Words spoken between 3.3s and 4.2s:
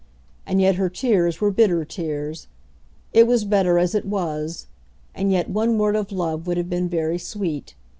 better as it